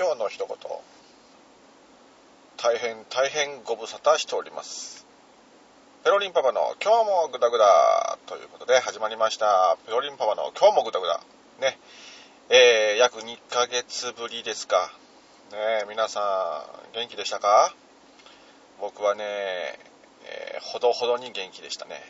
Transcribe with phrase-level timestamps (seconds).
[0.00, 0.56] 今日の一言
[2.56, 5.04] 大変大変ご無沙汰しております。
[6.04, 9.76] ペロリンパパの今日もグダグダということで始まりました。
[9.84, 11.20] ペロリンパパの今日もグダグダ。
[11.60, 11.78] ね。
[12.48, 14.90] えー、約2ヶ月ぶりですか。
[15.52, 16.64] ね皆さ
[16.94, 17.74] ん元気でしたか？
[18.80, 19.22] 僕はね、
[20.24, 22.00] えー、ほどほどに元気でしたね、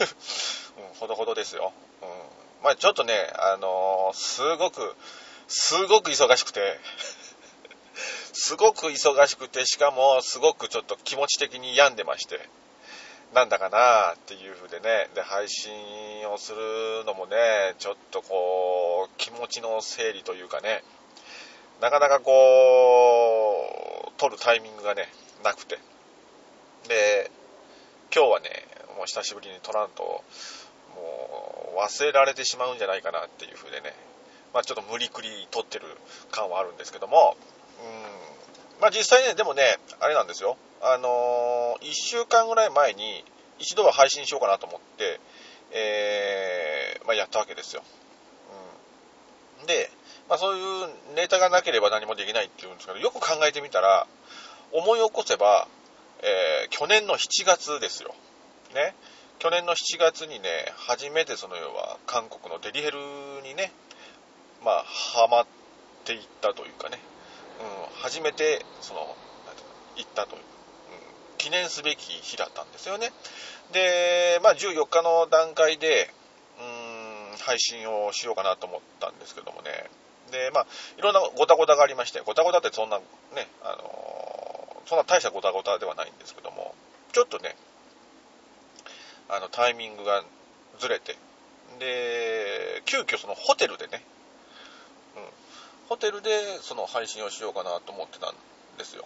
[0.80, 2.08] うん、ほどほどですよ、うん、
[2.64, 4.96] まあちょっとねあのー、すごく
[5.48, 6.80] すごく忙しくて。
[8.38, 12.38] すごく忙しくて、しかもすごくちょっと気持ち的に病んでまして、
[13.34, 15.72] なんだかなっていう風でね、で、配信
[16.28, 17.36] をするのもね、
[17.78, 20.84] ちょっとこう、気持ちの整理というかね、
[21.80, 22.32] なかなかこ
[24.06, 25.08] う、撮るタイミングがね、
[25.42, 25.78] なくて。
[26.88, 27.30] で、
[28.14, 28.50] 今日はね、
[28.98, 30.22] もう久しぶりに撮らんと、
[30.94, 33.94] もう忘れられてしまうんじゃないかなっていう風でね、
[34.52, 35.86] まあ、ちょっと無理くり撮ってる
[36.30, 37.34] 感はあるんですけども、
[37.78, 38.25] うん、
[38.80, 40.56] まあ、実際ね、でもね、あれなんですよ。
[40.82, 43.24] あのー、1週間ぐらい前に
[43.58, 45.20] 一度は配信しようかなと思って、
[45.72, 47.82] えー、まあ、やったわけですよ。
[49.60, 49.90] うん、で、
[50.28, 54.06] まあ、そういうネタがなければ何もできないっていうんですけど、よく考えてみたら、
[54.72, 55.68] 思い起こせば、
[56.22, 58.14] えー、去年の7月ですよ。
[58.74, 58.94] ね。
[59.38, 62.98] 去年の7月にね、初めてその要は韓国のデリヘル
[63.42, 63.72] にね、
[64.64, 65.46] まあ、ハマっ
[66.04, 66.98] ていったというかね、
[67.60, 69.16] うん、初めて、その、
[69.96, 70.46] 行ったという、うん、
[71.38, 73.10] 記念すべき日だったんですよね。
[73.72, 76.10] で、まあ、14日の段階で、
[76.60, 79.70] うん、配信をしようかなと思ったんですけどもね、
[80.30, 80.66] で、まあ、
[80.98, 83.04] いろんなごたごたがありまして、ごたごたってそんな、ね、
[83.62, 86.74] あのそんな大したごたごたではないんですけども、
[87.12, 87.56] ちょっとね、
[89.28, 90.22] あの、タイミングが
[90.78, 91.16] ずれて、
[91.78, 94.02] で、急遽そのホテルでね、
[95.16, 95.22] うん
[95.88, 98.34] ホテルでその配信をしようかなと思ってたん
[98.78, 99.04] ですよ。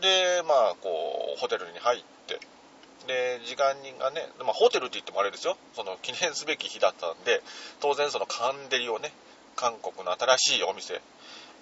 [0.00, 2.40] で、まあ、こう、ホテルに入って、
[3.06, 7.42] で、時間がね、まあ、ホテルって言ってもあれですよ、その記念すべき日だったんで、
[7.80, 9.12] 当然そのカンデリをね、
[9.56, 11.00] 韓国の新しいお店、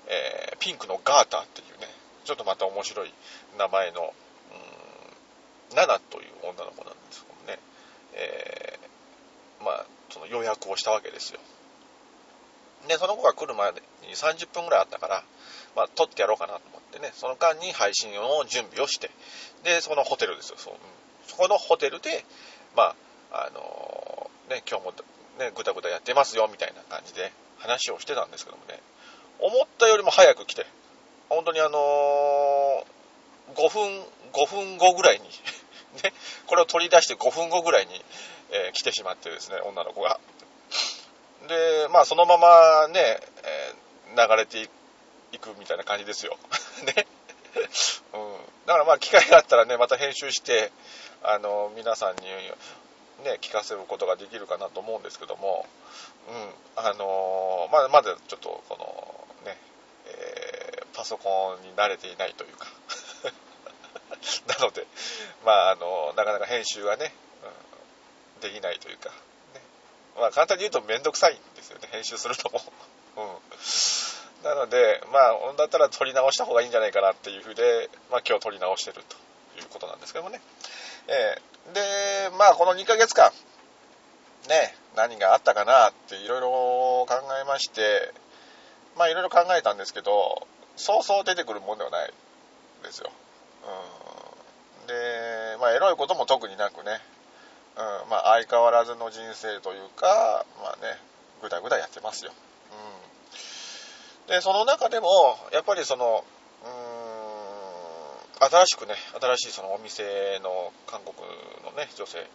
[0.08, 1.88] えー、ピンクのガーターっていうね、
[2.24, 3.12] ちょっとまた面白い
[3.58, 4.12] 名前の、
[5.70, 7.58] うん、ナナという女の子なんですけどもね、
[8.14, 11.40] えー、まあ、その予約をしたわけですよ。
[12.88, 15.24] で、その子が来るまでに30分ぐらいあったから、
[15.76, 19.10] まあ、撮ってやろうかなと思ってね、その間に配信の準備をして、
[19.64, 20.74] で、そのホテルですよ、そう。
[21.28, 22.24] そこのホテルで、
[22.76, 22.94] ま
[23.32, 24.92] あ、あのー、ね、今日も
[25.38, 28.80] ね、ぐたぐたやってますよ、みたいな感じで話をしてたんですけどもね、
[29.38, 30.66] 思ったよりも早く来て、
[31.28, 35.28] 本当にあのー、5分、5分後ぐらいに
[36.02, 36.12] ね、
[36.46, 38.04] これを取り出して5分後ぐらいに、
[38.50, 40.20] えー、来てしまってですね、女の子が。
[41.48, 44.62] で、まあそのままね、えー、流れて
[45.32, 46.38] いくみたいな感じですよ。
[46.84, 47.06] ね。
[48.12, 48.36] うん。
[48.66, 50.70] だからまあ機会があったらね、また編集して、
[51.22, 52.22] あの、皆さんに
[53.24, 55.66] ね、聞かせることができるかなと思うんですけども、
[56.28, 56.50] うん。
[56.76, 58.76] あのまあ、まだちょっとこ
[59.44, 59.58] の、ね、
[60.06, 62.66] えー、パソコンに慣れていないというか
[64.58, 64.86] なので、
[65.44, 67.12] まあ、あの、なかなか編集がね、
[68.34, 69.10] うん、できないというか、
[70.18, 72.60] まあ簡単に言うとめんどくさいんですよね、編集するのも。
[73.16, 74.44] うん。
[74.44, 79.16] なので、まあ、だったら撮り直した方がいいんじゃないかなっていうふうで、まあ今日撮り直してると
[79.60, 80.40] いうことなんですけどもね。
[81.08, 83.30] えー、で、まあこの2ヶ月間、
[84.48, 86.48] ね、何があったかなっていろいろ
[87.08, 88.12] 考えまして、
[88.96, 90.46] まあいろいろ考えたんですけど、
[90.76, 92.12] そうそう出てくるもんではない
[92.82, 93.10] ですよ。
[94.82, 94.86] うん。
[94.88, 94.94] で、
[95.60, 97.00] まあエロいことも特になくね、
[97.76, 100.98] うん、まあ相変わらずの人生というか、まあね、
[101.40, 102.32] ぐだぐだやってますよ。
[104.26, 104.28] うん。
[104.28, 106.24] で、その中でも、やっぱりその、
[106.64, 111.16] うーん、新しくね、新しいそのお店の韓国
[111.64, 112.26] のね、女性、うん、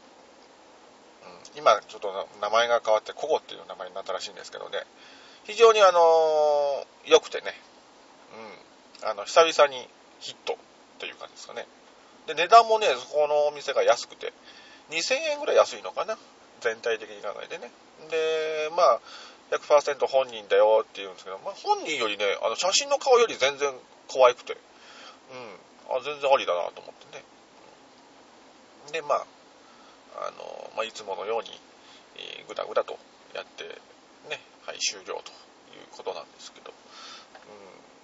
[1.55, 4.79] 今ちょっと名前が変わって、コゴっていう名前になったらしいんですけどね、
[5.43, 7.53] 非常にあのー、良くてね、
[9.01, 9.87] うん、あの、久々に
[10.19, 10.57] ヒットっ
[10.99, 11.67] ていう感じですかね。
[12.25, 14.33] で、値段もね、そこのお店が安くて、
[14.91, 16.17] 2000円ぐらい安いのかな？
[16.61, 17.71] 全体的に考えてね。
[18.09, 18.99] でまあ
[19.51, 23.71] 100%本人だよって言うんですけど、まあ、本人よりねあの写真の顔より全然
[24.11, 24.53] 可愛くて。
[24.53, 24.55] う
[25.35, 25.67] ん。
[25.89, 27.23] あ全然ありだなと思ってね。
[28.91, 29.25] でまあ
[30.27, 31.49] あの、まあ、いつものように、
[32.17, 32.99] えー、ぐだぐだと
[33.33, 33.63] やって
[34.29, 36.73] ねはい終了ということなんですけど、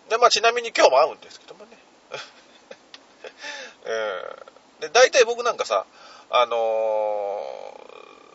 [0.05, 1.77] うん、でまあちなみに今日も会うんですけどもね。
[3.85, 5.85] えー、で大体僕なんかさ
[6.33, 6.55] あの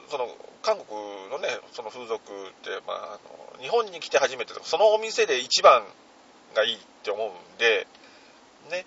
[0.06, 0.28] ー、その
[0.62, 2.26] 韓国のねその風俗っ
[2.62, 5.82] て、まあ、あの日本に来て初めてそのお店で一番
[6.54, 7.86] がいいって思うんで、
[8.70, 8.86] ね。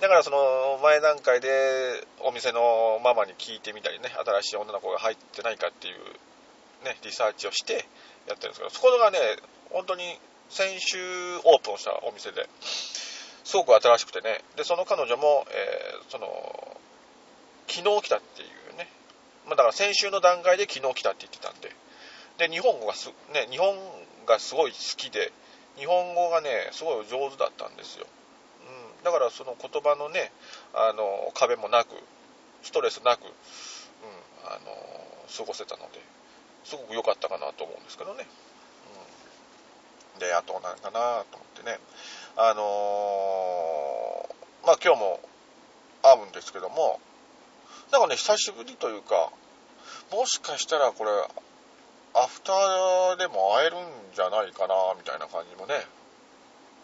[0.00, 5.94] だからその前段階でお店のママに聞いてみたりね、新しい女の子が入ってないかっていう
[6.84, 7.86] ね、リサーチをして
[8.28, 9.18] やってるんですけど、そこがね、
[9.70, 10.18] 本当に
[10.50, 10.98] 先週
[11.44, 16.73] オープンしたお店で、すごく新しくてね、で、その彼女も、えー、その、
[17.66, 18.88] 昨日来たっていうね、
[19.46, 21.70] まあ、だから先週の段階で昨日来たって言ってたんで、
[22.38, 23.76] で、日本語がす、ね、日本
[24.26, 25.32] がすごい好きで、
[25.76, 28.06] 日本語がね、すごい上手だったんですよ。
[28.98, 30.32] うん、だからその言葉のね、
[30.74, 31.88] あの、壁もなく、
[32.62, 33.30] ストレスなく、うん、
[34.44, 34.94] あの、
[35.36, 36.00] 過ごせたので、
[36.64, 38.26] すごく良かったかなと思うんですけどね。
[40.14, 41.78] うん、で、あと何かなと思ってね。
[42.36, 45.20] あのー、まあ今日も
[46.02, 47.00] 会うんですけども、
[47.94, 49.30] なんかね、久しぶりというか、
[50.10, 51.10] もしかしたらこれ、
[52.12, 55.86] アフターでも会えるんじゃないかな、みたいな感じもね、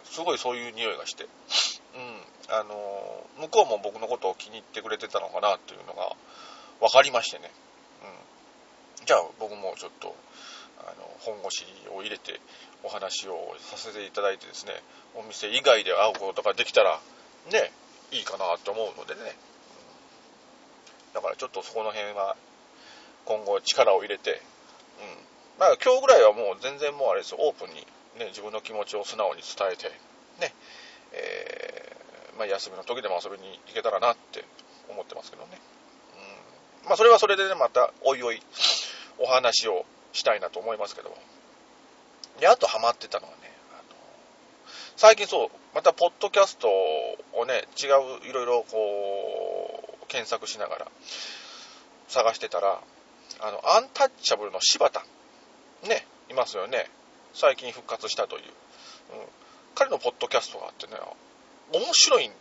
[0.04, 6.14] すごいそういう匂いがして、うん、あのー、向こうも僕のことを気に入ってくれてたのかなっていうのが
[6.78, 7.50] 分かりましてね、
[9.00, 10.14] うん、じゃあ僕もちょっと、
[10.78, 12.38] あの、本腰を入れて
[12.84, 14.80] お話をさせていただいてですね、
[15.16, 17.00] お店以外で会うことができたら、
[17.50, 17.72] ね、
[18.12, 19.34] いいかなと思うのでね、
[21.14, 22.36] だからちょっとそこの辺は
[23.24, 24.38] 今後力を入れて、うん。
[25.58, 27.86] まあ今日ぐらいはもう全然もうあれですよ、オープンに
[28.18, 29.88] ね、自分の気持ちを素直に伝えて、
[30.40, 30.54] ね、
[31.12, 34.44] えー、まあ休みの時でも遊びに行けたらなって
[34.88, 35.58] 思ってますけどね。
[36.82, 36.88] うん。
[36.88, 38.42] まあそれはそれでね、またおいおい
[39.18, 41.16] お話をしたいなと思いますけども。
[42.40, 43.50] で、あとハマってたのはね、
[45.00, 50.88] 最近そう、またポッドキャストをね、違ういろいろこう、検索しながら
[52.08, 52.80] 探してたら、
[53.38, 55.04] あの、アンタッチャブルの柴田、
[55.88, 56.90] ね、いますよね。
[57.32, 58.42] 最近復活したという。
[58.42, 58.50] うん、
[59.74, 60.92] 彼のポッドキャストがあってね、
[61.72, 62.36] 面白いんで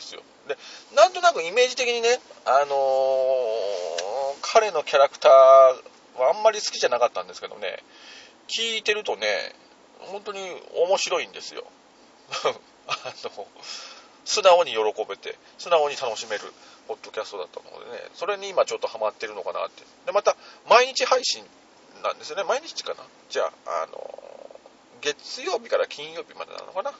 [0.00, 0.22] すよ。
[0.48, 0.56] で、
[0.94, 2.68] なんとなくイメージ的にね、あのー、
[4.42, 7.82] 彼のキャラクターはあんまり好きじゃなかったんですけどね、
[8.48, 9.26] 聞いてるとね、
[9.98, 10.38] 本当に
[10.74, 11.64] 面白いんですよ。
[12.86, 13.46] あの、
[14.30, 14.78] 素直に喜
[15.08, 16.42] べて、素直に楽しめる
[16.86, 19.82] ポッドキャストだったのでね、それに今ちょっとハマってるのかなって。
[20.06, 20.36] で、また、
[20.68, 21.42] 毎日配信
[22.04, 22.44] なんですよね。
[22.44, 23.98] 毎日かなじゃあ、あの、
[25.00, 26.96] 月曜日から金曜日までなのかなうん。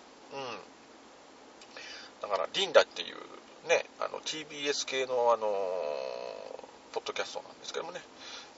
[2.21, 3.17] だから、リンダっていう
[3.69, 5.47] ね、あの、TBS 系のあの、
[6.91, 8.01] ポッドキャストなんですけどもね、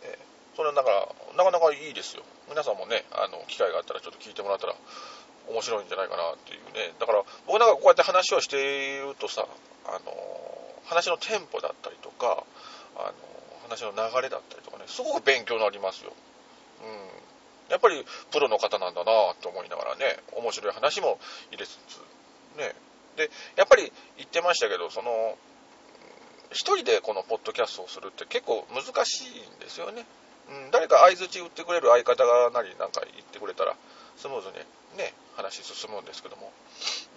[0.05, 2.23] えー、それだから、なかなかいいですよ。
[2.49, 4.75] 皆さんもね、あの、機会があったらちょっと聞いてもらったら
[5.49, 6.95] 面白いんじゃないかなっていうね。
[6.99, 9.47] だから、僕なんかこうやって話をしているとさ、
[9.87, 9.99] あの、
[10.85, 12.45] 話のテンポだったりとか、
[12.97, 13.15] あの、
[13.69, 16.13] 話の流れだったりとかね、すごく勉強になりますよ。
[16.85, 17.71] うん。
[17.71, 21.19] やっぱりプロの方なんだなと思いながらね、面白い話も
[21.51, 21.99] 入れつつ、
[22.59, 22.75] ね。
[23.17, 25.37] で、やっぱり言ってましたけど、その、
[26.51, 30.05] 一人でこのポッドキャストをするって結構難しいんですよね。
[30.51, 33.75] うん、誰か相づち打ってくれる相方がなりなんか言ってくれたら、
[34.17, 34.55] スムーズに
[34.99, 36.53] ね、話進むんですけども。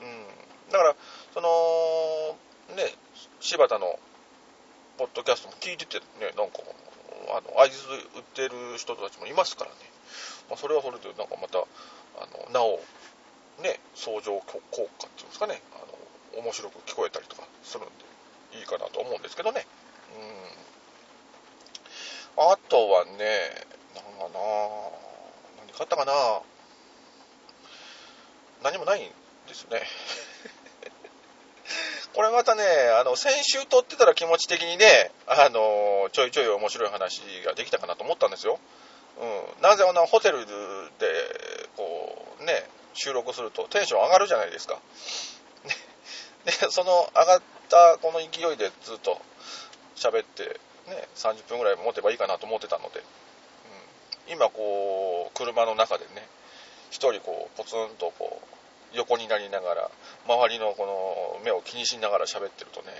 [0.01, 0.71] うん。
[0.71, 0.95] だから、
[1.33, 2.93] その、ね、
[3.39, 3.99] 柴田の
[4.97, 6.59] ポッドキャストも聞いててね、なんか、
[7.29, 7.77] あの、合図
[8.15, 9.77] 売ってる人たちもいますからね。
[10.49, 12.79] まあ、それはそれで、なんかまた、あの、なお、
[13.61, 17.87] ね、相乗効果っていうんですかね、あの、面白く聞こえたりとかするん
[18.51, 19.65] で、いいかなと思うんですけどね。
[22.37, 22.51] うん。
[22.51, 23.11] あとはね、
[23.95, 24.39] なんかな
[25.59, 26.11] 何買ったかな
[28.65, 29.03] 何もないん
[29.47, 29.83] ですよね。
[32.15, 32.63] これまたね、
[32.99, 38.59] あの、先週撮ってたら気持ち的にね、あの、ちょいちょい面白い話ができたかなと思ったんですよ。
[39.19, 39.25] う
[39.59, 39.61] ん。
[39.61, 40.49] なぜあの、ホテルで、
[41.77, 44.79] こう、ね、収録するとテンション上がるじゃないですか。
[46.45, 49.21] で、その上がったこの勢いでずっと
[49.95, 53.03] 喋って、ね、30分ぐらい持てばいいかなと思ってたので、
[54.27, 56.27] うん、今こう、車の中でね、
[56.95, 59.91] 一人こう、ポツンとこう、横になりながら、
[60.25, 62.93] 周りのこの目を気にしながら喋ってるとね、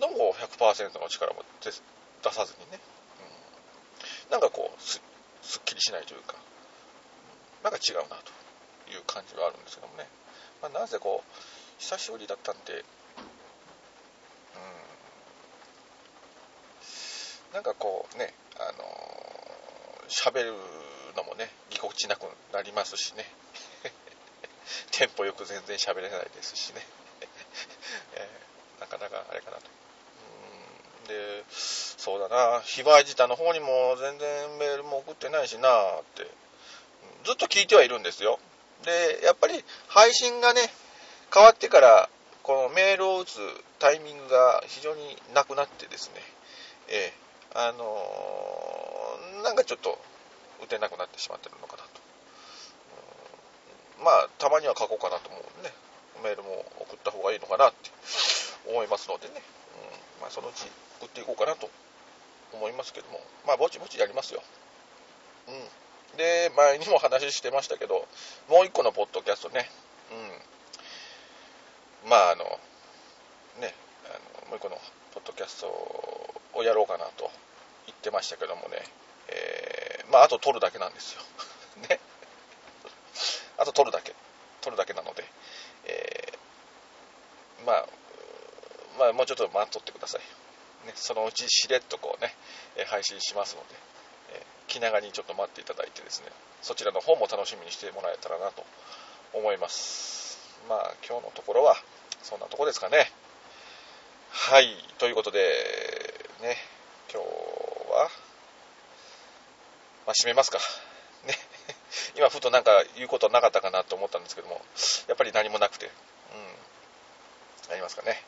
[0.00, 1.70] どうも100%の力も出
[2.32, 2.80] さずにね、
[4.26, 6.34] うん、なんかこうす、っきりしないというか、
[7.62, 8.32] なんか違うなと
[8.90, 10.08] いう感じはあるんですけどもね。
[10.60, 11.30] まあ、なぜこう、
[11.78, 12.84] 久しぶりだったんで、
[17.52, 19.15] うん、なんかこうね、あの
[20.08, 20.54] 喋る
[21.16, 23.30] のもね、ぎこちなくなりますしね。
[24.92, 26.86] テンポよく全然喋れないですしね、
[28.14, 29.62] えー、なかなかあれかなと
[31.02, 31.08] うん。
[31.08, 36.26] で、そうだな、ヒバイジタの方にも全然メールも送ってないしなって、
[37.24, 38.38] ずっと聞いてはいるんですよ。
[38.82, 40.72] で、やっぱり配信がね、
[41.32, 42.08] 変わってから
[42.42, 43.38] このメールを打つ
[43.80, 46.22] タイミングが非常になくなってですね、
[46.88, 48.65] えー、あのー、
[49.46, 49.96] なんかちょっと
[50.60, 51.88] 打てなくなってしまってるのかなと。
[54.00, 55.74] うんまあ、たまには書こうかなと思うんでね、
[56.24, 57.90] メールも送った方がいいのかなって
[58.66, 59.38] 思いますのでね、
[60.18, 60.66] うん、まあ、そのうち
[61.00, 61.70] 打っていこうかなと
[62.52, 64.42] 思いますけども、まあ、ぼちぼちやりますよ。
[65.46, 66.18] うん。
[66.18, 68.08] で、前にも話してましたけど、
[68.48, 69.70] もう一個のポッドキャストね、
[72.04, 72.10] うん。
[72.10, 72.44] まあ、あの、
[73.60, 73.74] ね、
[74.10, 74.76] あのもう一個の
[75.14, 75.68] ポッドキャスト
[76.54, 77.30] をやろうかなと
[77.86, 78.82] 言ってましたけどもね、
[80.10, 81.22] まあ、あと撮るだけなんですよ。
[81.88, 82.00] ね。
[83.58, 84.14] あと撮るだけ。
[84.60, 85.24] 撮るだけなので、
[85.84, 87.86] えー、まあ、
[88.98, 90.20] まあ、もうちょっと待っとってください。
[90.86, 92.34] ね、そのうちしれっとこうね、
[92.86, 93.74] 配信しますので、
[94.30, 96.28] え気長にちょっと待っていただいてですね、
[96.62, 98.64] そちらの方も楽しみにしてもらえたらなと
[99.32, 100.38] 思います。
[100.68, 101.76] まあ、今日のところは、
[102.22, 103.10] そんなとこですかね。
[104.30, 105.38] はい、ということで、
[106.40, 106.56] ね、
[107.12, 107.26] 今日
[107.92, 108.10] は、
[110.06, 110.58] まあ、締めますか。
[111.26, 111.34] ね。
[112.16, 114.60] 今、ふとなんか言うことなかったかなと思ったんですけども、
[115.08, 118.22] やっぱり何もなくて、うん、ありますかね。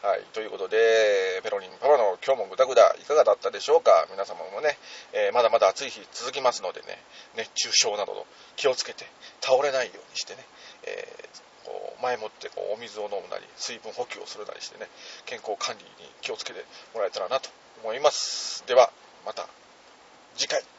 [0.00, 4.78] はい、ということで、ペロリンパパの今日もグダグダいかがだったでしょうか皆様もね、
[5.12, 7.02] えー、まだまだ暑い日続きますのでね、
[7.34, 9.06] 熱中症など気をつけて
[9.40, 10.46] 倒れないようにしてね、
[10.84, 14.88] えー、こう前もってこうお水を飲むなり、水分補給をするなりしてね、
[15.26, 17.50] 健康管理に気をつけてもらえたらなと
[17.82, 18.64] 思います。
[18.68, 18.92] では、
[19.26, 19.48] また
[20.36, 20.77] 次回。